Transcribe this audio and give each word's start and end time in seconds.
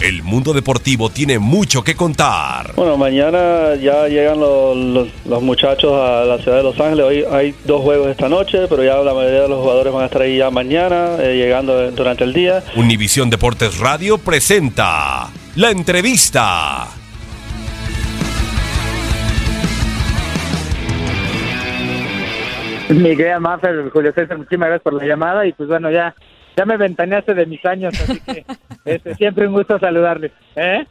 El 0.00 0.22
mundo 0.22 0.54
deportivo 0.54 1.10
tiene 1.10 1.38
mucho 1.38 1.84
que 1.84 1.94
contar. 1.94 2.72
Bueno, 2.74 2.96
mañana 2.96 3.74
ya 3.74 4.08
llegan 4.08 4.40
los, 4.40 5.08
los, 5.26 5.42
muchachos 5.42 5.92
a 5.92 6.24
la 6.24 6.38
ciudad 6.38 6.56
de 6.56 6.62
Los 6.62 6.80
Ángeles. 6.80 7.04
Hoy 7.04 7.24
hay 7.30 7.54
dos 7.66 7.82
juegos 7.82 8.08
esta 8.08 8.26
noche, 8.30 8.66
pero 8.70 8.82
ya 8.82 8.96
la 8.96 9.12
mayoría 9.12 9.42
de 9.42 9.48
los 9.50 9.60
jugadores 9.60 9.92
van 9.92 10.04
a 10.04 10.06
estar 10.06 10.22
ahí 10.22 10.38
ya 10.38 10.50
mañana, 10.50 11.16
eh, 11.20 11.36
llegando 11.36 11.90
durante 11.90 12.24
el 12.24 12.32
día. 12.32 12.64
Univisión 12.76 13.28
Deportes 13.28 13.78
Radio 13.78 14.16
presenta 14.16 15.28
la 15.56 15.70
entrevista. 15.70 16.88
Miguel 22.88 23.38
Maffer, 23.40 23.90
Julio 23.90 24.12
César, 24.14 24.38
muchísimas 24.38 24.68
gracias 24.68 24.82
por 24.82 24.94
la 24.94 25.04
llamada 25.04 25.46
y 25.46 25.52
pues 25.52 25.68
bueno, 25.68 25.90
ya 25.90 26.14
ya 26.60 26.66
me 26.66 26.76
ventaneaste 26.76 27.32
de 27.32 27.46
mis 27.46 27.64
años, 27.64 27.94
así 27.98 28.20
que 28.20 28.44
este, 28.84 29.14
siempre 29.14 29.46
un 29.46 29.54
gusto 29.54 29.78
saludarles. 29.78 30.32
¿eh? 30.56 30.86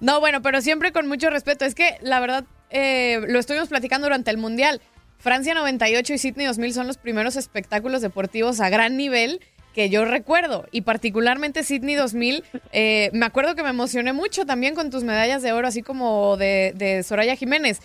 No, 0.00 0.20
bueno, 0.20 0.42
pero 0.42 0.60
siempre 0.60 0.92
con 0.92 1.08
mucho 1.08 1.30
respeto. 1.30 1.64
Es 1.64 1.74
que 1.74 1.96
la 2.02 2.20
verdad, 2.20 2.44
eh, 2.68 3.20
lo 3.26 3.38
estuvimos 3.38 3.68
platicando 3.70 4.06
durante 4.06 4.30
el 4.30 4.36
Mundial. 4.36 4.82
Francia 5.18 5.54
98 5.54 6.12
y 6.12 6.18
Sydney 6.18 6.46
2000 6.46 6.74
son 6.74 6.86
los 6.86 6.98
primeros 6.98 7.36
espectáculos 7.36 8.02
deportivos 8.02 8.60
a 8.60 8.68
gran 8.68 8.98
nivel 8.98 9.40
que 9.74 9.88
yo 9.88 10.04
recuerdo. 10.04 10.66
Y 10.72 10.82
particularmente 10.82 11.64
Sydney 11.64 11.94
2000, 11.94 12.44
eh, 12.72 13.08
me 13.14 13.24
acuerdo 13.24 13.54
que 13.54 13.62
me 13.62 13.70
emocioné 13.70 14.12
mucho 14.12 14.44
también 14.44 14.74
con 14.74 14.90
tus 14.90 15.04
medallas 15.04 15.42
de 15.42 15.52
oro, 15.52 15.68
así 15.68 15.80
como 15.80 16.36
de, 16.36 16.74
de 16.76 17.02
Soraya 17.02 17.34
Jiménez. 17.34 17.80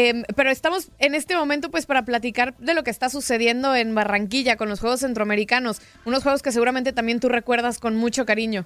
Em, 0.00 0.22
pero 0.36 0.50
estamos 0.50 0.92
en 1.00 1.16
este 1.16 1.34
momento 1.34 1.72
pues 1.72 1.84
para 1.84 2.04
platicar 2.04 2.56
de 2.58 2.72
lo 2.72 2.84
que 2.84 2.90
está 2.90 3.08
sucediendo 3.08 3.74
en 3.74 3.96
Barranquilla 3.96 4.56
con 4.56 4.68
los 4.68 4.78
Juegos 4.78 5.00
Centroamericanos, 5.00 5.82
unos 6.04 6.22
juegos 6.22 6.40
que 6.40 6.52
seguramente 6.52 6.92
también 6.92 7.18
tú 7.18 7.28
recuerdas 7.28 7.80
con 7.80 7.96
mucho 7.96 8.24
cariño. 8.24 8.64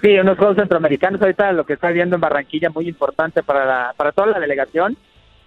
Sí, 0.00 0.16
unos 0.16 0.38
Juegos 0.38 0.58
Centroamericanos, 0.58 1.20
ahorita 1.20 1.50
lo 1.50 1.66
que 1.66 1.72
está 1.72 1.90
viendo 1.90 2.14
en 2.14 2.20
Barranquilla 2.20 2.70
muy 2.70 2.88
importante 2.88 3.42
para, 3.42 3.64
la, 3.64 3.94
para 3.96 4.12
toda 4.12 4.28
la 4.28 4.38
delegación, 4.38 4.96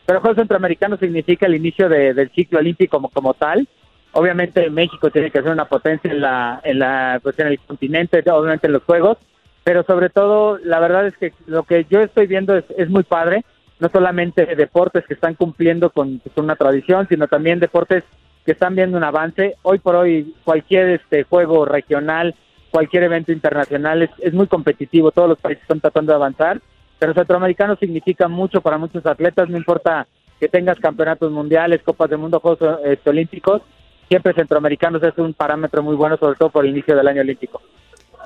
pero 0.05 0.19
Juegos 0.19 0.39
Centroamericanos 0.39 0.99
significa 0.99 1.45
el 1.45 1.55
inicio 1.55 1.87
del 1.87 2.29
ciclo 2.31 2.59
olímpico 2.59 2.97
como, 2.97 3.07
como 3.07 3.33
tal. 3.33 3.65
Obviamente 4.11 4.69
México 4.69 5.09
tiene 5.09 5.31
que 5.31 5.41
ser 5.41 5.53
una 5.53 5.69
potencia 5.69 6.11
en 6.11 6.19
la, 6.19 6.59
en 6.65 6.79
la, 6.79 7.21
pues 7.23 7.39
en 7.39 7.47
el 7.47 7.59
continente, 7.59 8.21
obviamente 8.29 8.67
en 8.67 8.73
los 8.73 8.83
Juegos, 8.83 9.19
pero 9.63 9.83
sobre 9.83 10.09
todo 10.09 10.57
la 10.57 10.81
verdad 10.81 11.07
es 11.07 11.15
que 11.15 11.31
lo 11.45 11.63
que 11.63 11.85
yo 11.89 12.01
estoy 12.01 12.27
viendo 12.27 12.57
es, 12.57 12.65
es 12.77 12.89
muy 12.89 13.03
padre 13.03 13.45
no 13.81 13.89
solamente 13.91 14.45
deportes 14.55 15.03
que 15.07 15.15
están 15.15 15.33
cumpliendo 15.33 15.89
con, 15.89 16.21
una 16.35 16.55
tradición, 16.55 17.07
sino 17.09 17.27
también 17.27 17.59
deportes 17.59 18.03
que 18.45 18.51
están 18.51 18.75
viendo 18.75 18.95
un 18.95 19.03
avance. 19.03 19.55
Hoy 19.63 19.79
por 19.79 19.95
hoy 19.95 20.35
cualquier 20.43 20.91
este 20.91 21.23
juego 21.23 21.65
regional, 21.65 22.35
cualquier 22.69 23.03
evento 23.03 23.31
internacional 23.31 24.07
es, 24.19 24.33
muy 24.33 24.45
competitivo, 24.45 25.11
todos 25.11 25.29
los 25.29 25.39
países 25.39 25.63
están 25.63 25.81
tratando 25.81 26.11
de 26.11 26.17
avanzar, 26.17 26.61
pero 26.99 27.15
centroamericano 27.15 27.75
significa 27.75 28.27
mucho 28.27 28.61
para 28.61 28.77
muchos 28.77 29.03
atletas, 29.03 29.49
no 29.49 29.57
importa 29.57 30.07
que 30.39 30.47
tengas 30.47 30.79
campeonatos 30.79 31.31
mundiales, 31.31 31.81
copas 31.81 32.09
del 32.11 32.19
mundo, 32.19 32.39
juegos 32.39 32.79
este, 32.85 33.09
olímpicos, 33.09 33.63
siempre 34.07 34.33
centroamericanos 34.35 35.01
es 35.01 35.17
un 35.17 35.33
parámetro 35.33 35.81
muy 35.81 35.95
bueno, 35.95 36.17
sobre 36.17 36.37
todo 36.37 36.51
por 36.51 36.65
el 36.65 36.71
inicio 36.71 36.95
del 36.95 37.07
año 37.07 37.21
olímpico. 37.21 37.59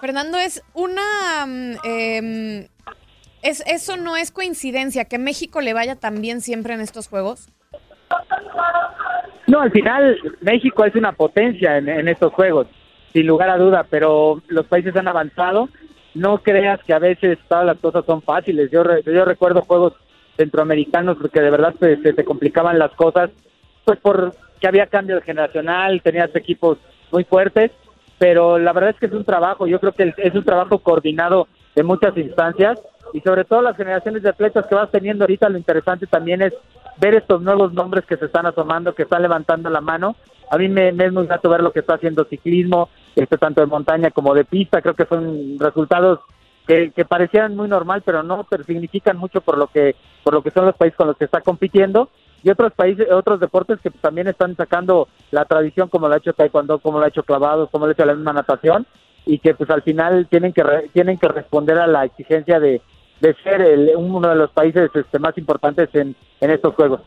Fernando, 0.01 0.37
es 0.37 0.61
una 0.73 1.45
em, 1.85 2.67
es, 3.45 3.63
¿Eso 3.67 3.95
no 3.95 4.17
es 4.17 4.31
coincidencia 4.31 5.05
que 5.05 5.19
México 5.19 5.61
le 5.61 5.73
vaya 5.73 5.95
tan 5.95 6.19
bien 6.19 6.41
siempre 6.41 6.73
en 6.73 6.81
estos 6.81 7.07
juegos? 7.07 7.47
No, 9.45 9.61
al 9.61 9.71
final 9.71 10.17
México 10.41 10.83
es 10.83 10.95
una 10.95 11.11
potencia 11.11 11.77
en, 11.77 12.07
estos 12.07 12.33
juegos, 12.33 12.67
sin 13.13 13.27
lugar 13.27 13.49
a 13.51 13.57
duda, 13.57 13.85
pero 13.87 14.41
los 14.47 14.65
países 14.65 14.95
han 14.95 15.07
avanzado. 15.07 15.69
No 16.15 16.39
creas 16.39 16.81
que 16.83 16.93
a 16.93 16.99
veces 16.99 17.37
todas 17.47 17.65
las 17.65 17.77
cosas 17.77 18.03
son 18.05 18.23
fáciles. 18.23 18.71
Yo, 18.71 18.83
yo 19.01 19.25
recuerdo 19.25 19.61
juegos 19.61 19.93
centroamericanos 20.37 21.17
que 21.31 21.41
de 21.41 21.51
verdad 21.51 21.75
se, 21.79 21.97
te 21.97 22.25
complicaban 22.25 22.79
las 22.79 22.91
cosas, 22.93 23.29
pues 23.83 23.99
porque 24.01 24.67
había 24.67 24.87
cambio 24.87 25.21
generacional, 25.21 26.01
tenías 26.01 26.35
equipos 26.35 26.79
muy 27.11 27.23
fuertes, 27.25 27.71
pero 28.17 28.57
la 28.57 28.73
verdad 28.73 28.91
es 28.91 28.99
que 28.99 29.05
es 29.05 29.13
un 29.13 29.23
trabajo, 29.23 29.67
yo 29.67 29.79
creo 29.79 29.91
que 29.91 30.13
es 30.17 30.33
un 30.33 30.43
trabajo 30.43 30.79
coordinado 30.79 31.47
de 31.75 31.83
muchas 31.83 32.17
instancias 32.17 32.79
y 33.15 33.21
sobre 33.21 33.45
todo 33.45 33.61
las 33.61 33.77
generaciones 33.77 34.23
de 34.23 34.29
atletas 34.29 34.67
que 34.67 34.75
vas 34.75 34.91
teniendo 34.91 35.23
ahorita, 35.23 35.47
lo 35.47 35.57
interesante 35.57 36.05
también 36.05 36.41
es 36.41 36.53
ver 36.97 37.15
estos 37.15 37.41
nuevos 37.41 37.71
nombres 37.71 38.03
que 38.05 38.17
se 38.17 38.25
están 38.25 38.45
asomando, 38.45 38.93
que 38.93 39.03
están 39.03 39.21
levantando 39.21 39.69
la 39.69 39.79
mano. 39.79 40.17
A 40.51 40.57
mí 40.57 40.67
me, 40.67 40.89
es 40.89 41.13
muy 41.13 41.25
grato 41.25 41.49
ver 41.49 41.63
lo 41.63 41.71
que 41.71 41.79
está 41.79 41.93
haciendo 41.93 42.25
ciclismo, 42.25 42.89
este, 43.15 43.37
tanto 43.37 43.61
de 43.61 43.67
montaña 43.67 44.11
como 44.11 44.33
de 44.33 44.43
pista. 44.43 44.81
Creo 44.81 44.95
que 44.95 45.05
son 45.05 45.57
resultados 45.57 46.19
que, 46.67 46.91
que 46.91 47.05
parecían 47.05 47.55
muy 47.55 47.69
normal, 47.69 48.03
pero 48.05 48.21
no, 48.21 48.45
pero 48.49 48.65
significan 48.65 49.15
mucho 49.15 49.39
por 49.39 49.57
lo 49.57 49.67
que 49.67 49.95
por 50.21 50.33
lo 50.33 50.43
que 50.43 50.51
son 50.51 50.65
los 50.65 50.75
países 50.75 50.97
con 50.97 51.07
los 51.07 51.15
que 51.15 51.23
está 51.23 51.39
compitiendo 51.39 52.09
y 52.43 52.49
otros 52.49 52.73
países, 52.73 53.09
otros 53.09 53.39
deportes 53.39 53.79
que 53.79 53.91
también 53.91 54.27
están 54.27 54.57
sacando 54.57 55.07
la 55.31 55.45
tradición, 55.45 55.87
como 55.87 56.09
lo 56.09 56.15
ha 56.15 56.17
hecho 56.17 56.33
taekwondo, 56.33 56.79
como 56.79 56.99
lo 56.99 57.05
ha 57.05 57.09
hecho 57.09 57.23
clavados, 57.23 57.69
como 57.69 57.85
lo 57.85 57.91
ha 57.91 57.93
hecho 57.93 58.03
la 58.03 58.13
misma 58.13 58.33
natación, 58.33 58.85
y 59.25 59.39
que 59.39 59.55
pues 59.55 59.69
al 59.69 59.83
final 59.83 60.27
tienen 60.29 60.51
que 60.51 60.63
tienen 60.91 61.17
que 61.17 61.29
responder 61.29 61.79
a 61.79 61.87
la 61.87 62.03
exigencia 62.03 62.59
de, 62.59 62.81
de 63.21 63.33
ser 63.43 63.61
el, 63.61 63.91
uno 63.95 64.29
de 64.29 64.35
los 64.35 64.51
países 64.51 64.89
este, 64.93 65.19
más 65.19 65.37
importantes 65.37 65.89
en, 65.93 66.15
en 66.41 66.51
estos 66.51 66.75
Juegos. 66.75 67.01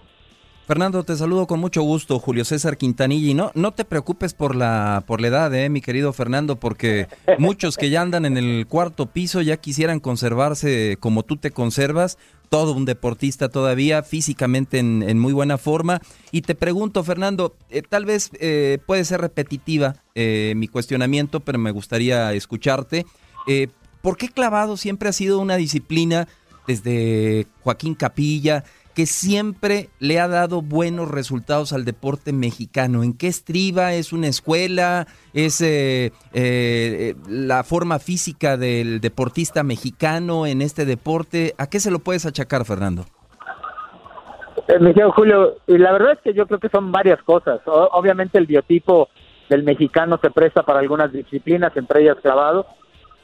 Fernando, 0.69 1.02
te 1.02 1.16
saludo 1.16 1.46
con 1.46 1.60
mucho 1.60 1.80
gusto, 1.80 2.19
Julio 2.19 2.44
César 2.44 2.76
Quintanilla. 2.76 3.30
Y 3.30 3.32
no, 3.32 3.50
no 3.54 3.72
te 3.72 3.86
preocupes 3.86 4.34
por 4.34 4.54
la, 4.54 5.02
por 5.06 5.22
la 5.22 5.28
edad, 5.28 5.54
eh, 5.54 5.70
mi 5.70 5.80
querido 5.80 6.12
Fernando, 6.12 6.56
porque 6.56 7.06
muchos 7.38 7.78
que 7.78 7.88
ya 7.88 8.02
andan 8.02 8.26
en 8.26 8.36
el 8.36 8.66
cuarto 8.66 9.06
piso 9.06 9.41
ya 9.41 9.56
quisieran 9.56 9.98
conservarse 9.98 10.98
como 11.00 11.22
tú 11.22 11.38
te 11.38 11.52
conservas. 11.52 12.19
Todo 12.50 12.75
un 12.75 12.84
deportista 12.84 13.48
todavía, 13.48 14.02
físicamente 14.02 14.78
en, 14.78 15.19
muy 15.19 15.32
buena 15.32 15.56
forma. 15.56 16.02
Y 16.32 16.42
te 16.42 16.54
pregunto, 16.54 17.02
Fernando, 17.02 17.56
eh, 17.70 17.80
tal 17.80 18.04
vez 18.04 18.30
eh, 18.38 18.76
puede 18.86 19.06
ser 19.06 19.22
repetitiva 19.22 19.94
eh, 20.14 20.52
mi 20.54 20.69
cuestionamiento, 20.69 21.40
pero 21.40 21.58
me 21.58 21.70
gustaría 21.70 22.34
escucharte. 22.34 23.06
¿Por 24.03 24.16
qué 24.16 24.28
clavado 24.28 24.76
siempre 24.76 25.09
ha 25.09 25.12
sido 25.12 25.41
una 25.41 25.56
disciplina 25.56 26.28
desde 26.66 27.47
Joaquín 27.62 27.94
Capilla 27.94 28.64
que 28.94 29.06
siempre 29.06 29.91
le 30.00 30.19
ha 30.19 30.26
dado 30.26 30.60
buenos 30.60 31.10
resultados 31.10 31.72
al 31.72 31.84
deporte 31.84 32.32
mexicano? 32.32 33.03
¿En 33.03 33.16
qué 33.16 33.28
estriba? 33.28 33.94
¿Es 33.94 34.12
una 34.12 34.28
escuela? 34.28 35.06
¿Es 35.32 35.60
eh, 35.60 36.12
eh, 36.32 37.14
la 37.28 37.64
forma 37.64 37.98
física 37.98 38.56
del 38.56 39.00
deportista 39.00 39.62
mexicano 39.62 40.47
en 40.47 40.62
este 40.62 40.84
deporte? 40.84 41.54
¿A 41.58 41.69
qué 41.69 41.81
se 41.81 41.91
lo 41.91 42.00
puedes 42.00 42.26
achacar, 42.26 42.64
Fernando? 42.64 43.04
Eh, 44.66 44.94
Julio, 45.14 45.56
y 45.66 45.78
la 45.78 45.92
verdad 45.92 46.12
es 46.12 46.19
que 46.20 46.34
yo 46.34 46.47
creo 46.47 46.58
que 46.58 46.69
son 46.69 46.92
varias 46.92 47.22
cosas. 47.22 47.60
obviamente 47.66 48.37
el 48.38 48.47
biotipo 48.47 49.08
del 49.48 49.62
mexicano 49.62 50.19
se 50.20 50.31
presta 50.31 50.62
para 50.62 50.81
algunas 50.81 51.12
disciplinas, 51.12 51.76
entre 51.76 52.03
ellas 52.03 52.16
clavado 52.20 52.66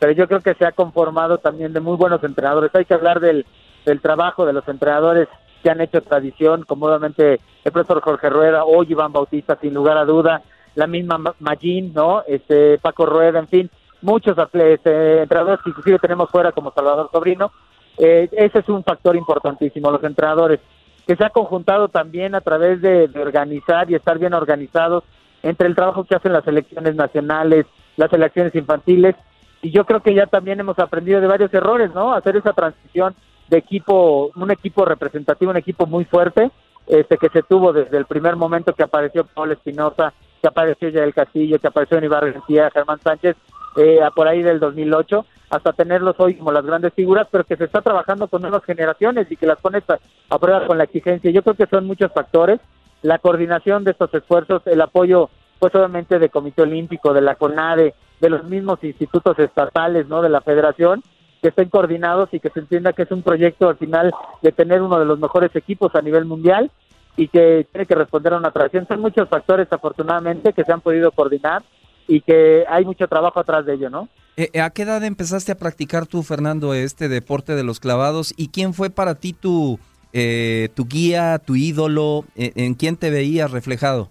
pero 0.05 0.13
yo 0.13 0.29
creo 0.29 0.41
que 0.41 0.53
se 0.53 0.67
ha 0.67 0.73
conformado 0.73 1.39
también 1.39 1.73
de 1.73 1.81
muy 1.81 1.97
buenos 1.97 2.23
entrenadores. 2.23 2.71
Hay 2.75 2.85
que 2.85 2.93
hablar 2.93 3.21
del, 3.21 3.47
del 3.87 4.03
trabajo 4.03 4.45
de 4.45 4.53
los 4.53 4.69
entrenadores 4.69 5.29
que 5.63 5.71
han 5.71 5.81
hecho 5.81 6.03
tradición, 6.03 6.65
como 6.65 6.85
obviamente 6.85 7.41
el 7.65 7.73
profesor 7.73 8.03
Jorge 8.03 8.29
Rueda 8.29 8.65
o 8.67 8.83
Iván 8.83 9.15
Bautista, 9.15 9.57
sin 9.63 9.73
lugar 9.73 9.97
a 9.97 10.05
duda, 10.05 10.43
la 10.75 10.87
misma 10.87 11.19
Magín, 11.39 11.95
¿no? 11.95 12.23
Este, 12.29 12.77
Paco 12.81 13.07
Rueda, 13.07 13.39
en 13.39 13.49
fin, 13.49 13.71
muchos 14.03 14.37
este, 14.53 15.23
entrenadores 15.23 15.61
que 15.65 15.71
inclusive 15.71 15.99
tenemos 16.01 16.29
fuera 16.29 16.53
como 16.53 16.71
Salvador 16.73 17.09
Sobrino. 17.11 17.51
Eh, 17.97 18.29
ese 18.33 18.59
es 18.59 18.69
un 18.69 18.85
factor 18.85 19.17
importantísimo, 19.17 19.91
los 19.91 20.05
entrenadores, 20.05 20.61
que 21.07 21.17
se 21.17 21.25
ha 21.25 21.31
conjuntado 21.31 21.89
también 21.89 22.35
a 22.35 22.43
través 22.43 22.83
de, 22.83 23.09
de 23.09 23.23
organizar 23.23 23.91
y 23.91 23.95
estar 23.95 24.19
bien 24.19 24.35
organizados 24.35 25.03
entre 25.43 25.67
el 25.67 25.75
trabajo 25.75 26.05
que 26.05 26.15
hacen 26.15 26.35
las 26.35 26.45
selecciones 26.45 26.95
nacionales, 26.95 27.65
las 27.97 28.11
selecciones 28.11 28.55
infantiles 28.55 29.17
y 29.65 29.71
yo 29.71 29.87
creo 29.87 30.01
que 30.01 30.15
ya 30.15 30.27
también 30.27 30.61
hemos 30.61 30.79
aprendido 30.79 31.23
de 31.23 31.27
varios 31.27 31.53
errores, 31.55 31.91
¿no? 31.95 32.13
Hacer 32.13 32.37
esa 32.37 32.53
transición 32.53 33.15
de 33.49 33.57
equipo, 33.57 34.31
un 34.37 34.51
equipo 34.51 34.85
representativo, 34.85 35.51
un 35.53 35.57
equipo 35.57 35.87
muy 35.87 36.05
fuerte, 36.05 36.51
este 36.87 37.17
que 37.17 37.31
se 37.31 37.43
tuvo 37.43 37.73
desde 37.73 37.97
el 37.97 38.05
primer 38.05 38.37
momento 38.37 38.75
que 38.75 38.83
apareció 38.83 39.25
Paul 39.25 39.53
Espinosa, 39.53 40.13
que 40.43 40.49
apareció 40.49 40.91
Yael 40.91 41.15
Castillo, 41.15 41.59
que 41.59 41.69
apareció 41.69 41.97
Aníbal 41.97 42.35
García, 42.35 42.71
Germán 42.75 43.01
Sánchez, 43.01 43.37
eh, 43.79 44.01
por 44.15 44.29
ahí 44.29 44.43
del 44.43 44.61
2008, 44.61 45.25
hasta 45.49 45.73
tenerlos 45.73 46.17
hoy 46.19 46.35
como 46.35 46.53
las 46.53 46.67
grandes 46.67 46.93
figuras, 46.93 47.27
pero 47.31 47.45
que 47.45 47.57
se 47.57 47.65
está 47.65 47.81
trabajando 47.81 48.29
con 48.29 48.43
nuevas 48.43 48.65
generaciones 48.65 49.33
y 49.33 49.37
que 49.37 49.47
las 49.47 49.59
pone 49.61 49.83
a, 50.29 50.39
prueba 50.39 50.67
con 50.67 50.77
la 50.77 50.85
exigencia. 50.85 51.31
Yo 51.31 51.43
creo 51.43 51.55
que 51.55 51.67
son 51.67 51.87
muchos 51.87 52.13
factores, 52.13 52.61
la 53.01 53.17
coordinación 53.17 53.83
de 53.83 53.93
estos 53.93 54.13
esfuerzos, 54.13 54.61
el 54.67 54.83
apoyo, 54.83 55.31
pues 55.59 55.75
obviamente 55.75 56.19
de 56.19 56.29
Comité 56.29 56.63
Olímpico, 56.63 57.13
de 57.13 57.21
la 57.21 57.37
CONADE, 57.37 57.95
de 58.21 58.31
los 58.31 58.45
mismos 58.45 58.83
institutos 58.83 59.39
estatales, 59.39 60.09
¿no? 60.09 60.23
De 60.23 60.29
la 60.29 60.41
federación, 60.41 61.03
que 61.43 61.49
estén 61.49 61.69
coordinados 61.69 62.29
y 62.33 62.41
que 62.41 62.51
se 62.51 62.61
entienda 62.61 62.93
que 62.93 63.03
es 63.03 63.11
un 63.11 63.23
proyecto 63.23 63.69
al 63.69 63.77
final 63.77 64.15
de 64.41 64.53
tener 64.53 64.81
uno 64.81 64.99
de 64.99 65.05
los 65.05 65.19
mejores 65.19 65.55
equipos 65.55 65.95
a 65.95 66.01
nivel 66.01 66.25
mundial 66.25 66.71
y 67.17 67.29
que 67.29 67.67
tiene 67.71 67.87
que 67.87 67.95
responder 67.95 68.33
a 68.33 68.39
una 68.39 68.51
tradición. 68.51 68.87
Son 68.89 69.01
muchos 69.01 69.29
factores, 69.29 69.69
afortunadamente, 69.71 70.53
que 70.53 70.65
se 70.65 70.73
han 70.73 70.81
podido 70.81 71.13
coordinar 71.13 71.63
y 72.09 72.21
que 72.21 72.65
hay 72.69 72.85
mucho 72.85 73.07
trabajo 73.09 73.41
atrás 73.41 73.67
de 73.67 73.75
ello, 73.75 73.91
¿no? 73.91 74.09
Eh, 74.37 74.61
¿A 74.61 74.71
qué 74.71 74.83
edad 74.83 75.05
empezaste 75.05 75.53
a 75.53 75.59
practicar 75.59 76.07
tú, 76.07 76.23
Fernando, 76.23 76.75
este 76.75 77.09
deporte 77.09 77.55
de 77.55 77.63
los 77.63 77.79
clavados? 77.79 78.35
¿Y 78.37 78.49
quién 78.49 78.75
fue 78.75 78.91
para 78.91 79.15
ti 79.15 79.33
tu, 79.33 79.79
eh, 80.13 80.71
tu 80.75 80.87
guía, 80.87 81.39
tu 81.39 81.55
ídolo? 81.57 82.25
¿En, 82.35 82.53
en 82.57 82.75
quién 82.75 82.97
te 82.97 83.11
veías 83.11 83.51
reflejado? 83.51 84.11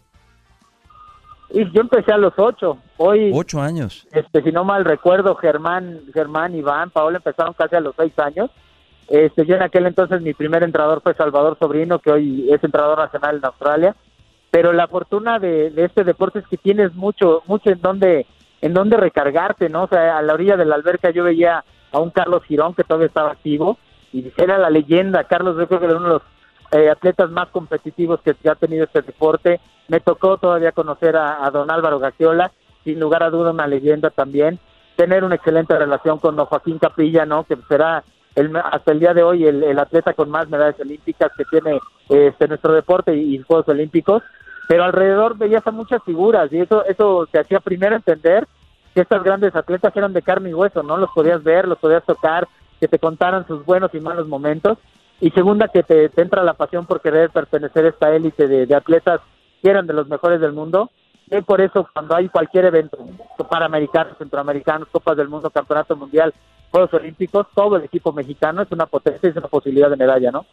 Y 1.53 1.71
yo 1.71 1.81
empecé 1.81 2.11
a 2.11 2.17
los 2.17 2.33
ocho. 2.37 2.77
Hoy, 2.97 3.31
Ocho 3.33 3.61
años. 3.61 4.07
este, 4.11 4.41
si 4.41 4.51
no 4.51 4.63
mal 4.63 4.83
recuerdo, 4.83 5.35
Germán, 5.35 6.01
Germán, 6.13 6.55
Iván, 6.55 6.89
Paola 6.89 7.17
empezaron 7.17 7.53
casi 7.53 7.75
a 7.75 7.79
los 7.79 7.95
seis 7.95 8.11
años. 8.17 8.49
Este, 9.07 9.45
yo 9.45 9.55
en 9.55 9.61
aquel 9.61 9.85
entonces 9.85 10.21
mi 10.21 10.33
primer 10.33 10.63
entrenador 10.63 11.01
fue 11.01 11.13
Salvador 11.13 11.55
Sobrino, 11.59 11.99
que 11.99 12.11
hoy 12.11 12.51
es 12.51 12.63
entrenador 12.63 12.97
nacional 12.97 13.37
en 13.37 13.45
Australia. 13.45 13.95
Pero 14.49 14.73
la 14.73 14.87
fortuna 14.87 15.37
de, 15.39 15.69
de 15.69 15.85
este 15.85 16.03
deporte 16.03 16.39
es 16.39 16.47
que 16.47 16.57
tienes 16.57 16.93
mucho, 16.95 17.43
mucho 17.45 17.69
en 17.69 17.81
donde, 17.81 18.25
en 18.61 18.73
donde 18.73 18.97
recargarte, 18.97 19.69
¿no? 19.69 19.83
O 19.83 19.87
sea, 19.87 20.17
a 20.17 20.21
la 20.23 20.33
orilla 20.33 20.57
de 20.57 20.65
la 20.65 20.75
alberca 20.75 21.11
yo 21.11 21.23
veía 21.23 21.63
a 21.91 21.99
un 21.99 22.09
Carlos 22.09 22.43
Girón 22.45 22.73
que 22.73 22.83
todavía 22.83 23.07
estaba 23.07 23.31
activo 23.31 23.77
y 24.11 24.31
era 24.37 24.57
la 24.57 24.71
leyenda. 24.71 25.25
Carlos 25.25 25.55
yo 25.57 25.67
creo 25.67 25.79
que 25.79 25.85
era 25.85 25.97
uno 25.97 26.07
de 26.07 26.13
los 26.15 26.21
eh, 26.73 26.89
atletas 26.89 27.29
más 27.29 27.49
competitivos 27.49 28.19
que, 28.21 28.35
ha 28.49 28.55
tenido 28.55 28.85
este 28.85 29.01
deporte. 29.01 29.59
Me 29.87 29.99
tocó 29.99 30.37
todavía 30.37 30.71
conocer 30.71 31.15
a, 31.15 31.49
don 31.51 31.69
Álvaro 31.69 31.99
Gagiola, 31.99 32.51
sin 32.83 32.99
lugar 32.99 33.21
a 33.21 33.29
duda 33.29 33.51
una 33.51 33.67
leyenda 33.67 34.09
también. 34.09 34.59
Tener 34.95 35.23
una 35.23 35.35
excelente 35.35 35.77
relación 35.77 36.17
con 36.17 36.35
Joaquín 36.35 36.79
Capilla, 36.79 37.25
¿no? 37.25 37.43
Que 37.43 37.57
será 37.67 38.03
el, 38.35 38.55
hasta 38.55 38.91
el 38.91 38.99
día 38.99 39.13
de 39.13 39.23
hoy 39.23 39.45
el, 39.45 39.63
el 39.63 39.77
atleta 39.77 40.13
con 40.13 40.29
más 40.29 40.49
medallas 40.49 40.79
olímpicas 40.79 41.31
que 41.37 41.45
tiene 41.45 41.79
este 42.09 42.47
nuestro 42.47 42.73
deporte 42.73 43.15
y, 43.15 43.35
y 43.35 43.39
Juegos 43.39 43.67
Olímpicos. 43.69 44.23
Pero 44.67 44.83
alrededor 44.83 45.37
veías 45.37 45.65
a 45.67 45.71
muchas 45.71 46.01
figuras 46.03 46.51
y 46.51 46.59
eso 46.59 46.83
eso 46.85 47.27
te 47.31 47.39
hacía 47.39 47.59
primero 47.59 47.95
entender 47.95 48.47
que 48.93 49.01
estas 49.01 49.23
grandes 49.23 49.55
atletas 49.55 49.95
eran 49.95 50.13
de 50.13 50.21
carne 50.21 50.49
y 50.49 50.53
hueso, 50.53 50.83
¿no? 50.83 50.97
Los 50.97 51.11
podías 51.11 51.43
ver, 51.43 51.67
los 51.67 51.79
podías 51.79 52.03
tocar, 52.03 52.47
que 52.79 52.87
te 52.87 52.99
contaran 52.99 53.45
sus 53.47 53.65
buenos 53.65 53.93
y 53.93 53.99
malos 53.99 54.27
momentos. 54.27 54.77
Y 55.23 55.31
segunda, 55.31 55.69
que 55.69 55.83
te, 55.83 56.09
te 56.09 56.21
entra 56.21 56.43
la 56.43 56.53
pasión 56.53 56.85
por 56.85 56.99
querer 56.99 57.29
pertenecer 57.29 57.85
a 57.85 57.89
esta 57.89 58.13
élite 58.13 58.45
de, 58.45 58.65
de 58.65 58.75
atletas 58.75 59.21
que 59.61 59.69
eran 59.69 59.87
de 59.87 59.93
los 59.93 60.09
mejores 60.09 60.41
del 60.41 60.51
mundo. 60.51 60.91
Y 61.31 61.39
por 61.43 61.61
eso, 61.61 61.87
cuando 61.93 62.13
hay 62.13 62.27
cualquier 62.27 62.65
evento, 62.65 62.97
panamericanos, 63.49 64.17
centroamericanos, 64.17 64.89
Copas 64.91 65.15
del 65.15 65.29
Mundo, 65.29 65.49
Campeonato 65.49 65.95
Mundial, 65.95 66.33
Juegos 66.71 66.93
Olímpicos, 66.95 67.47
todo 67.55 67.77
el 67.77 67.85
equipo 67.85 68.11
mexicano 68.11 68.63
es 68.63 68.71
una 68.73 68.85
potencia 68.85 69.29
es 69.29 69.37
una 69.37 69.47
posibilidad 69.47 69.89
de 69.89 69.95
medalla, 69.95 70.29
¿no? 70.29 70.45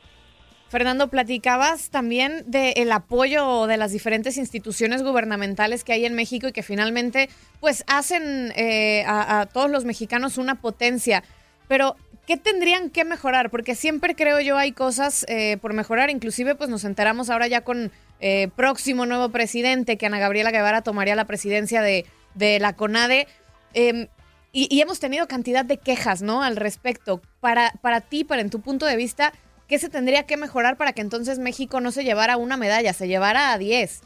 Fernando, 0.69 1.09
platicabas 1.09 1.91
también 1.91 2.45
del 2.47 2.93
apoyo 2.93 3.67
de 3.67 3.77
las 3.77 3.91
diferentes 3.91 4.37
instituciones 4.37 5.03
gubernamentales 5.03 5.83
que 5.83 5.95
hay 5.95 6.07
en 6.07 6.15
México 6.15 6.47
y 6.47 6.53
que 6.53 6.63
finalmente 6.63 7.29
pues 7.59 7.83
hacen 7.89 8.53
eh, 8.55 9.03
a, 9.05 9.41
a 9.41 9.47
todos 9.47 9.69
los 9.69 9.85
mexicanos 9.85 10.39
una 10.39 10.61
potencia. 10.61 11.25
Pero, 11.67 11.97
¿qué 12.31 12.37
tendrían 12.37 12.91
que 12.91 13.05
mejorar? 13.05 13.51
Porque 13.51 13.75
siempre 13.75 14.15
creo 14.15 14.39
yo 14.39 14.57
hay 14.57 14.71
cosas 14.71 15.27
eh, 15.29 15.59
por 15.61 15.73
mejorar. 15.73 16.11
Inclusive 16.11 16.55
pues 16.55 16.71
nos 16.71 16.85
enteramos 16.85 17.29
ahora 17.29 17.49
ya 17.49 17.63
con 17.63 17.91
eh, 18.21 18.49
próximo 18.55 19.05
nuevo 19.05 19.31
presidente 19.31 19.99
que 19.99 20.07
Ana 20.07 20.21
Gabriela 20.21 20.53
Guevara 20.53 20.83
tomaría 20.83 21.17
la 21.17 21.25
presidencia 21.25 21.83
de, 21.83 22.07
de 22.37 22.61
la 22.61 22.77
CONADE. 22.77 23.27
Eh, 23.75 24.07
y, 24.53 24.69
y, 24.71 24.81
hemos 24.81 25.01
tenido 25.01 25.27
cantidad 25.27 25.65
de 25.65 25.79
quejas, 25.79 26.23
¿no? 26.23 26.45
Al 26.45 26.55
respecto. 26.55 27.21
Para, 27.41 27.73
para 27.83 28.01
ti, 28.01 28.23
para 28.23 28.43
en 28.43 28.51
tu 28.51 28.61
punto 28.61 28.87
de 28.87 28.95
vista, 28.95 29.33
¿qué 29.67 29.81
se 29.81 29.89
tendría 29.89 30.25
que 30.25 30.37
mejorar 30.37 30.77
para 30.77 30.93
que 30.93 31.01
entonces 31.01 31.41
México 31.41 31.81
no 31.81 31.91
se 31.91 32.05
llevara 32.05 32.37
una 32.37 32.57
medalla, 32.57 32.93
se 32.93 33.09
llevara 33.09 33.53
a 33.53 33.59
10? 33.59 34.03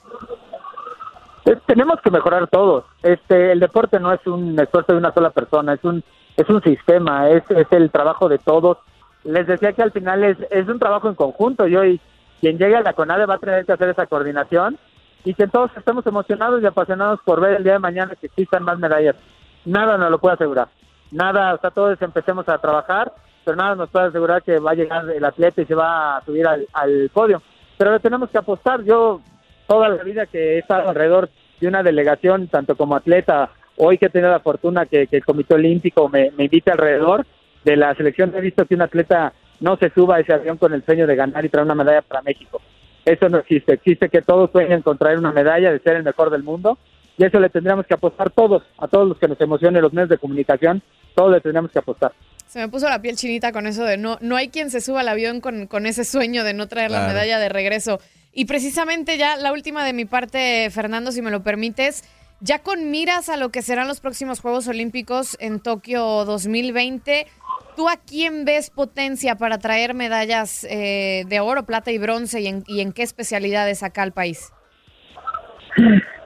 Eh, 1.45 1.57
tenemos 1.67 2.01
que 2.03 2.11
mejorar 2.11 2.49
todos. 2.49 2.87
Este, 3.03 3.53
el 3.53 3.61
deporte 3.61 4.01
no 4.01 4.15
es 4.15 4.27
un 4.27 4.59
esfuerzo 4.59 4.93
de 4.93 4.99
una 4.99 5.13
sola 5.13 5.29
persona, 5.29 5.75
es 5.75 5.85
un, 5.85 6.03
es 6.37 6.49
un 6.49 6.63
sistema, 6.63 7.31
es, 7.31 7.43
es 7.51 7.67
el 7.71 7.91
trabajo 7.91 8.29
de 8.29 8.39
todos. 8.39 8.79
Les 9.25 9.47
decía 9.47 9.73
que 9.73 9.83
al 9.83 9.93
final 9.93 10.25
es, 10.25 10.37
es 10.51 10.69
un 10.69 10.79
trabajo 10.79 11.09
en 11.09 11.15
conjunto. 11.15 11.67
Y 11.67 12.01
quien 12.41 12.59
llegue 12.59 12.77
a 12.77 12.83
la 12.83 12.93
CONADE 12.93 13.27
va 13.27 13.35
a 13.35 13.39
tener 13.39 13.65
que 13.65 13.73
hacer 13.73 13.89
esa 13.89 14.07
coordinación 14.07 14.79
y 15.25 15.35
que 15.35 15.47
todos 15.47 15.71
estemos 15.77 16.07
emocionados 16.07 16.63
y 16.63 16.67
apasionados 16.67 17.21
por 17.25 17.41
ver 17.41 17.57
el 17.57 17.65
día 17.65 17.75
de 17.75 17.79
mañana 17.79 18.15
que 18.21 18.27
existan 18.27 18.63
más 18.63 18.79
medallas. 18.79 19.17
Nada 19.65 19.97
nos 19.97 20.11
lo 20.11 20.19
puede 20.19 20.35
asegurar. 20.35 20.69
Nada, 21.11 21.55
o 21.55 21.59
sea, 21.59 21.71
todos 21.71 22.01
empecemos 22.03 22.49
a 22.49 22.59
trabajar, 22.59 23.13
pero 23.45 23.57
nada 23.57 23.75
nos 23.75 23.89
puede 23.89 24.09
asegurar 24.09 24.43
que 24.43 24.59
va 24.59 24.73
a 24.73 24.75
llegar 24.75 25.09
el 25.09 25.25
atleta 25.25 25.63
y 25.63 25.67
se 25.67 25.75
va 25.75 26.17
a 26.17 26.25
subir 26.25 26.47
al, 26.47 26.67
al 26.73 27.11
podio. 27.13 27.41
Pero 27.79 27.93
le 27.93 28.01
tenemos 28.01 28.29
que 28.29 28.39
apostar. 28.39 28.83
Yo 28.83 29.21
toda 29.67 29.89
la 29.89 30.03
vida 30.03 30.27
que 30.27 30.57
he 30.57 30.59
estado 30.59 30.89
alrededor 30.89 31.31
de 31.61 31.69
una 31.69 31.83
delegación, 31.83 32.49
tanto 32.49 32.77
como 32.77 32.97
atleta, 32.97 33.51
hoy 33.77 33.99
que 33.99 34.07
he 34.07 34.11
tenido 34.11 34.31
la 34.31 34.41
fortuna 34.41 34.87
que, 34.87 35.07
que 35.07 35.17
el 35.17 35.25
Comité 35.25 35.55
Olímpico 35.55 36.09
me, 36.09 36.31
me 36.33 36.45
invite 36.45 36.71
alrededor 36.71 37.27
de 37.65 37.77
la 37.77 37.95
selección, 37.95 38.33
he 38.37 38.41
visto 38.41 38.67
que 38.67 38.75
un 38.75 38.83
atleta 38.83 39.33
no 39.61 39.77
se 39.77 39.91
suba 39.91 40.17
a 40.17 40.21
ese 40.21 40.33
avión 40.33 40.59
con 40.59 40.73
el 40.75 40.85
sueño 40.85 41.07
de 41.07 41.17
ganar 41.17 41.45
y 41.45 41.49
traer 41.49 41.65
una 41.65 41.75
medalla 41.75 42.03
para 42.03 42.23
México. 42.23 42.61
Eso 43.05 43.29
no 43.29 43.39
existe. 43.39 43.75
Existe 43.75 44.09
que 44.09 44.23
todos 44.23 44.51
sueñen 44.51 44.83
con 44.83 44.99
traer 44.99 45.19
una 45.19 45.33
medalla, 45.33 45.73
de 45.73 45.79
ser 45.81 45.97
el 45.97 46.03
mejor 46.03 46.31
del 46.31 46.43
mundo, 46.43 46.79
y 47.17 47.25
eso 47.25 47.39
le 47.39 47.49
tendríamos 47.49 47.87
que 47.87 47.95
apostar 47.95 48.31
todos, 48.31 48.63
a 48.79 48.89
todos 48.89 49.09
los 49.09 49.19
que 49.19 49.29
nos 49.29 49.41
emocionen, 49.41 49.83
los 49.83 49.93
medios 49.93 50.09
de 50.09 50.19
comunicación, 50.19 50.83
todos 51.15 51.31
le 51.33 51.41
tendríamos 51.41 51.71
que 51.71 51.79
apostar. 51.79 52.13
Se 52.47 52.59
me 52.59 52.69
puso 52.69 52.89
la 52.89 53.01
piel 53.01 53.17
chinita 53.17 53.53
con 53.53 53.67
eso 53.67 53.85
de 53.85 53.97
no, 53.97 54.19
no 54.21 54.37
hay 54.37 54.49
quien 54.49 54.71
se 54.71 54.81
suba 54.81 55.01
al 55.01 55.09
avión 55.09 55.41
con, 55.41 55.67
con 55.67 55.87
ese 55.87 56.05
sueño 56.05 56.45
de 56.45 56.55
no 56.55 56.67
traer 56.67 56.89
claro. 56.89 57.07
la 57.07 57.13
medalla 57.13 57.39
de 57.39 57.49
regreso. 57.49 58.01
Y 58.33 58.47
precisamente 58.47 59.17
ya 59.17 59.37
la 59.37 59.53
última 59.53 59.85
de 59.85 59.93
mi 59.93 60.05
parte, 60.05 60.69
Fernando, 60.71 61.13
si 61.13 61.23
me 61.23 61.31
lo 61.31 61.43
permites, 61.43 62.03
ya 62.45 62.59
con 62.59 62.91
miras 62.91 63.31
a 63.31 63.39
lo 63.39 63.49
que 63.49 63.63
serán 63.63 63.89
los 63.89 64.01
próximos 64.01 64.41
Juegos 64.41 64.69
Olímpicos 64.69 65.35
en 65.41 65.61
Tokio 65.61 66.27
2020, 66.27 67.27
¿tú 67.75 67.89
a 67.89 67.97
quién 67.97 68.45
ves 68.45 68.69
potencia 68.69 69.37
para 69.37 69.57
traer 69.57 69.95
medallas 69.95 70.65
eh, 70.65 71.25
de 71.27 71.41
oro, 71.41 71.65
plata 71.65 71.91
y 71.91 71.97
bronce 71.97 72.43
y 72.43 72.49
en, 72.49 72.63
y 72.67 72.83
en, 72.83 72.93
qué 72.93 73.03
especialidades 73.03 73.83
acá 73.83 74.03
al 74.03 74.13
país? 74.13 74.53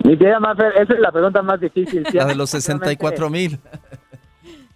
Mi 0.02 0.18
querida 0.18 0.40
Mafer, 0.40 0.72
esa 0.72 0.94
es 0.94 0.98
la 0.98 1.12
pregunta 1.12 1.40
más 1.40 1.60
difícil. 1.60 2.04
La 2.12 2.24
de 2.24 2.34
los 2.34 2.50
64 2.50 3.30
mil. 3.30 3.60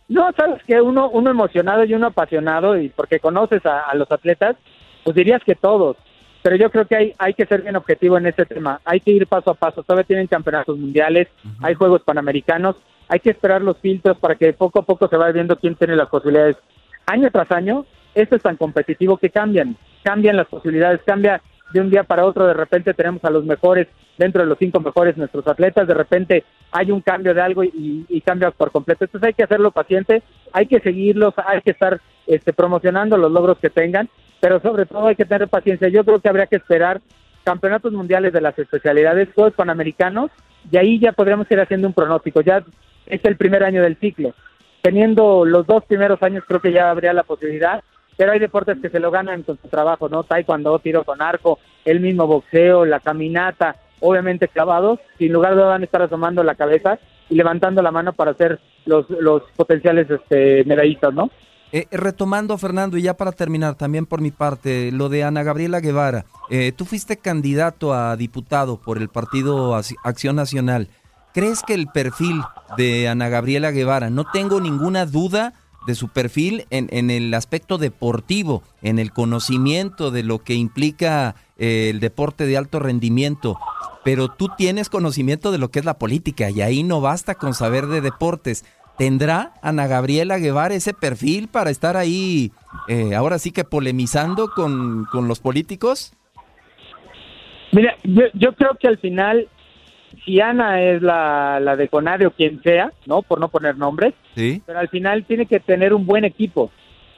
No, 0.09 0.31
sabes 0.37 0.63
que 0.65 0.81
uno, 0.81 1.11
uno 1.11 1.31
emocionado 1.31 1.85
y 1.85 1.93
uno 1.93 2.09
apasionado, 2.09 2.79
y 2.79 2.89
porque 2.91 3.19
conoces 3.19 3.67
a, 3.67 3.81
a 3.81 3.95
los 3.97 4.11
atletas, 4.13 4.57
pues 5.03 5.17
dirías 5.17 5.43
que 5.45 5.57
todos 5.57 5.97
pero 6.43 6.57
yo 6.57 6.71
creo 6.71 6.87
que 6.87 6.97
hay, 6.97 7.15
hay 7.19 7.35
que 7.35 7.47
ser 7.47 7.63
bien 7.63 7.77
objetivo 7.77 8.19
en 8.19 8.27
este 8.27 8.45
tema. 8.45 8.81
Hay 8.85 9.01
que 9.01 9.13
ir 9.13 9.27
paso 9.27 9.51
a 9.51 9.55
paso. 9.55 9.83
Todavía 9.83 10.05
tienen 10.05 10.27
campeonatos 10.27 10.77
mundiales, 10.77 11.29
uh 11.45 11.49
-huh. 11.49 11.67
hay 11.67 11.75
Juegos 11.75 12.03
Panamericanos, 12.03 12.77
hay 13.09 13.21
que 13.21 13.31
esperar 13.31 13.63
los 13.63 13.79
filtros 13.79 14.19
para 14.19 14.35
que 14.35 14.53
poco 14.53 14.81
a 14.81 14.83
poco 14.83 15.09
se 15.09 15.17
vaya 15.17 15.33
viendo 15.33 15.57
quién 15.57 15.77
tiene 15.77 15.97
las 15.97 16.09
posibilidades. 16.09 16.57
Año 17.07 17.31
tras 17.31 17.51
año, 17.53 17.87
esto 18.15 18.37
es 18.37 18.43
tan 18.43 18.57
competitivo 18.57 19.17
que 19.17 19.31
cambian, 19.31 19.77
cambian 20.03 20.37
las 20.37 20.49
posibilidades, 20.49 21.01
cambia 21.05 21.41
de 21.73 21.81
un 21.81 21.91
día 21.91 22.05
para 22.05 22.25
otro, 22.27 22.47
de 22.47 22.55
repente 22.55 22.93
tenemos 22.93 23.25
a 23.25 23.31
los 23.31 23.45
mejores, 23.45 23.89
dentro 24.19 24.43
de 24.43 24.49
los 24.49 24.59
cinco 24.59 24.79
mejores 24.81 25.17
nuestros 25.17 25.47
atletas, 25.47 25.89
de 25.89 25.95
repente 25.95 26.45
hay 26.71 26.91
un 26.91 27.01
cambio 27.01 27.33
de 27.33 27.41
algo 27.41 27.65
y, 27.65 28.05
y 28.09 28.21
cambia 28.21 28.51
por 28.51 28.71
completo. 28.71 29.05
Entonces 29.05 29.29
hay 29.29 29.35
que 29.35 29.45
hacerlo 29.45 29.71
paciente, 29.71 30.23
hay 30.53 30.67
que 30.67 30.81
seguirlos, 30.81 31.35
hay 31.37 31.63
que 31.63 31.71
estar 31.71 32.01
este, 32.27 32.53
promocionando 32.53 33.17
los 33.17 33.33
logros 33.33 33.59
que 33.59 33.71
tengan 33.71 34.09
pero 34.43 34.59
sobre 34.59 34.87
todo 34.87 35.07
hay 35.07 35.15
que 35.15 35.25
tener 35.25 35.47
paciencia. 35.47 35.87
Yo 35.87 36.05
creo 36.05 36.19
que 36.19 36.29
habría 36.29 36.49
que 36.49 36.57
esperar 36.57 37.01
campeonatos 37.45 37.93
mundiales 37.93 38.33
de 38.33 38.41
las 38.41 38.59
especialidades, 38.59 39.29
Juegos 39.37 39.55
Panamericanos, 39.55 40.33
y 40.69 40.77
ahí 40.79 40.99
ya 40.99 41.13
podríamos 41.13 41.49
ir 41.49 41.61
haciendo 41.61 41.87
un 41.87 41.95
pronóstico. 41.95 42.41
Ya 42.41 42.65
es 43.07 43.25
el 43.25 43.37
primer 43.37 43.63
año 43.63 43.85
del 43.85 43.97
ciclo. 43.99 44.35
Teniendo 44.81 45.45
los 45.45 45.65
dos 45.65 45.85
primeros 45.85 46.21
años 46.25 46.43
creo 46.45 46.61
que 46.61 46.73
ya 46.73 46.91
habría 46.91 47.13
la 47.13 47.23
posibilidad, 47.23 47.85
pero 48.17 48.33
hay 48.33 48.41
deportes 48.41 48.79
que 48.83 48.91
se 48.91 48.99
lo 48.99 49.13
ganan 49.13 49.45
con 49.45 49.61
su 49.63 49.69
trabajo, 49.69 50.09
¿no? 50.09 50.25
Taekwondo, 50.25 50.77
tiro 50.81 51.05
con 51.05 51.23
arco, 51.23 51.61
el 51.85 52.01
mismo 52.01 52.27
boxeo, 52.27 52.85
la 52.85 52.99
caminata, 52.99 53.77
obviamente 54.01 54.49
clavados, 54.49 54.99
sin 55.19 55.33
lugar 55.33 55.51
de 55.51 55.59
dudas 55.59 55.71
van 55.71 55.83
a 55.83 55.85
estar 55.85 56.03
asomando 56.03 56.43
la 56.43 56.57
cabeza 56.57 56.99
y 57.31 57.37
levantando 57.37 57.81
la 57.81 57.93
mano 57.93 58.13
para 58.13 58.35
ser 58.35 58.59
los, 58.87 59.09
los 59.09 59.45
potenciales 59.55 60.11
este, 60.11 60.65
medallistas, 60.65 61.15
¿no? 61.15 61.31
Eh, 61.73 61.89
retomando, 61.91 62.59
Fernando, 62.59 62.99
y 62.99 63.03
ya 63.03 63.17
para 63.17 63.33
terminar, 63.33 63.75
también 63.77 64.05
por 64.05 64.21
mi 64.21 64.31
parte, 64.31 64.93
lo 64.93 65.09
de 65.09 65.25
Ana 65.25 65.43
Gabriela 65.43 65.81
Guevara. 65.81 66.27
Eh, 66.51 66.73
tú 66.77 66.85
fuiste 66.85 67.17
candidato 67.17 67.95
a 67.95 68.15
diputado 68.17 68.77
por 68.77 68.99
el 68.99 69.09
Partido 69.09 69.75
Acción 69.75 70.37
Nacional. 70.37 70.89
¿Crees 71.33 71.63
que 71.63 71.73
el 71.73 71.87
perfil 71.87 72.43
de 72.77 73.09
Ana 73.09 73.31
Gabriela 73.31 73.71
Guevara, 73.71 74.11
no 74.11 74.25
tengo 74.31 74.61
ninguna 74.61 75.07
duda 75.07 75.55
de 75.87 75.95
su 75.95 76.09
perfil 76.09 76.67
en, 76.71 76.89
en 76.93 77.11
el 77.11 77.33
aspecto 77.33 77.79
deportivo, 77.79 78.63
en 78.83 78.99
el 78.99 79.13
conocimiento 79.13 80.11
de 80.11 80.23
lo 80.23 80.45
que 80.45 80.55
implica 80.55 81.35
eh, 81.59 81.91
el 81.91 82.01
deporte 82.01 82.47
de 82.47 82.57
alto 82.57 82.81
rendimiento, 82.81 83.59
pero 84.05 84.29
tú 84.29 84.49
tienes 84.57 84.89
conocimiento 84.89 85.53
de 85.53 85.59
lo 85.59 85.71
que 85.71 85.79
es 85.79 85.85
la 85.85 85.99
política 85.99 86.51
y 86.51 86.61
ahí 86.61 86.83
no 86.83 87.01
basta 87.01 87.35
con 87.35 87.55
saber 87.55 87.87
de 87.87 88.01
deportes. 88.01 88.65
¿Tendrá 88.99 89.53
Ana 89.63 89.87
Gabriela 89.87 90.39
Guevara 90.39 90.75
ese 90.75 90.95
perfil 90.95 91.49
para 91.49 91.71
estar 91.71 91.97
ahí, 91.97 92.53
eh, 92.89 93.15
ahora 93.15 93.39
sí 93.39 93.51
que 93.51 93.65
polemizando 93.65 94.51
con, 94.51 95.07
con 95.07 95.29
los 95.29 95.41
políticos? 95.41 96.13
Mira, 97.73 97.97
yo, 98.05 98.25
yo, 98.35 98.53
creo 98.55 98.77
que 98.79 98.87
al 98.87 98.99
final 98.99 99.49
si 100.25 100.41
Ana 100.41 100.83
es 100.83 101.03
la, 101.03 101.59
la 101.61 101.75
de 101.75 101.89
Conario, 101.89 102.31
quien 102.33 102.63
sea, 102.63 102.93
¿no? 103.07 103.23
Por 103.23 103.41
no 103.41 103.49
poner 103.49 103.77
nombres, 103.77 104.15
Sí. 104.35 104.63
pero 104.67 104.79
al 104.79 104.89
final 104.89 105.25
tiene 105.25 105.47
que 105.47 105.59
tener 105.59 105.95
un 105.95 106.07
buen 106.07 106.25
equipo. 106.25 106.71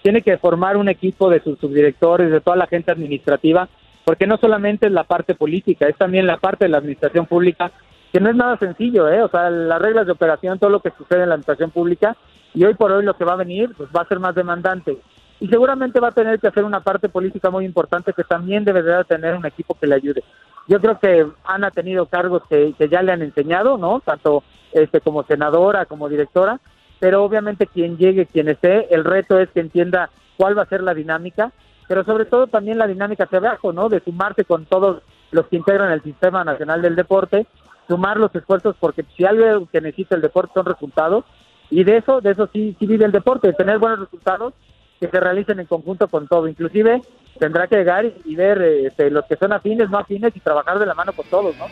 Tiene 0.03 0.23
que 0.23 0.39
formar 0.39 0.77
un 0.77 0.89
equipo 0.89 1.29
de 1.31 1.43
sus 1.43 1.59
subdirectores, 1.59 2.31
de 2.31 2.41
toda 2.41 2.57
la 2.57 2.67
gente 2.67 2.93
administrativa, 2.93 3.69
porque 4.05 4.27
no 4.27 4.37
solamente 4.37 4.87
es 4.87 4.93
la 4.93 5.05
parte 5.05 5.35
política, 5.35 5.89
es 5.89 5.97
también 5.97 6.27
la 6.27 6.37
parte 6.37 6.67
de 6.67 6.69
la 6.69 6.79
administración 6.79 7.27
pública, 7.27 7.73
que 8.15 8.21
no 8.21 8.31
es 8.31 8.37
nada 8.37 8.57
sencillo, 8.59 9.09
¿eh? 9.09 9.25
O 9.25 9.29
sea, 9.29 9.51
las 9.51 9.83
reglas 9.83 10.07
de 10.07 10.13
operación, 10.13 10.61
todo 10.61 10.71
lo 10.71 10.79
que 10.79 10.93
sucede 10.97 11.25
en 11.25 11.31
la 11.31 11.35
administración 11.35 11.73
pública, 11.73 12.17
y 12.55 12.65
hoy 12.65 12.75
por 12.75 12.93
hoy 12.93 13.05
lo 13.05 13.15
que 13.15 13.25
va 13.25 13.33
a 13.33 13.37
venir, 13.37 13.75
pues 13.77 13.89
va 13.91 14.03
a 14.03 14.07
ser 14.07 14.21
más 14.21 14.37
demandante. 14.37 14.99
Y 15.41 15.49
seguramente 15.49 15.99
va 15.99 16.09
a 16.09 16.13
tener 16.13 16.39
que 16.39 16.47
hacer 16.47 16.63
una 16.63 16.79
parte 16.79 17.09
política 17.09 17.51
muy 17.51 17.65
importante 17.65 18.13
que 18.13 18.23
también 18.23 18.65
deberá 18.65 19.03
tener 19.03 19.35
un 19.35 19.45
equipo 19.45 19.75
que 19.75 19.89
le 19.89 19.97
ayude. 19.97 20.23
Yo 20.69 20.81
creo 20.81 20.97
que 21.01 21.27
Ana 21.45 21.67
ha 21.67 21.71
tenido 21.73 22.07
cargos 22.07 22.45
que, 22.49 22.73
que 22.79 22.89
ya 22.89 23.03
le 23.03 23.11
han 23.11 23.21
enseñado, 23.21 23.79
¿no? 23.79 23.99
Tanto 23.99 24.45
este 24.71 25.01
como 25.01 25.25
senadora, 25.25 25.87
como 25.87 26.09
directora, 26.09 26.61
pero 27.01 27.25
obviamente 27.25 27.67
quien 27.67 27.97
llegue, 27.97 28.27
quien 28.27 28.49
esté, 28.49 28.95
el 28.95 29.05
reto 29.05 29.41
es 29.41 29.51
que 29.51 29.59
entienda 29.59 30.09
cuál 30.37 30.57
va 30.57 30.63
a 30.63 30.67
ser 30.67 30.85
la 30.85 30.95
dinámica, 30.95 31.51
pero 31.89 32.05
sobre 32.05 32.27
todo 32.27 32.47
también 32.47 32.79
la 32.79 32.87
dinámica 32.87 33.25
hacia 33.25 33.39
abajo, 33.39 33.73
¿no? 33.73 33.89
De 33.89 33.99
sumarse 33.99 34.45
con 34.45 34.67
todos 34.67 35.03
los 35.33 35.49
que 35.49 35.57
integran 35.57 35.91
el 35.91 36.03
Sistema 36.05 36.45
Nacional 36.45 36.81
del 36.81 36.95
Deporte, 36.95 37.49
sumar 37.89 38.17
los 38.17 38.35
esfuerzos, 38.35 38.77
porque 38.79 39.05
si 39.17 39.25
algo 39.25 39.67
que 39.71 39.81
necesita 39.81 40.15
el 40.15 40.23
deporte 40.23 40.53
son 40.55 40.67
resultados, 40.67 41.25
y 41.71 41.85
de 41.85 41.97
eso, 41.99 42.21
de 42.21 42.31
eso 42.31 42.49
sí, 42.53 42.77
sí 42.79 42.87
vive 42.87 43.05
el 43.05 43.13
deporte, 43.13 43.49
de 43.49 43.55
tener 43.55 43.79
buenos 43.79 44.01
resultados 44.01 44.55
que 45.01 45.09
se 45.09 45.21
realicen 45.21 45.61
en 45.61 45.67
conjunto 45.67 46.09
con 46.09 46.29
todo. 46.29 46.47
Inclusive 46.47 47.03
tendrá 47.39 47.67
que 47.67 47.77
llegar 47.77 48.05
y, 48.05 48.15
y 48.25 48.37
ver 48.37 48.63
este, 48.63 49.11
los 49.11 49.25
que 49.27 49.37
son 49.37 49.53
afines, 49.53 49.91
no 49.91 49.99
afines, 49.99 50.35
y 50.37 50.41
trabajar 50.41 50.79
de 50.79 50.87
la 50.87 50.95
mano 50.95 51.13
con 51.13 51.27
todos, 51.27 51.57
¿no? 51.57 51.67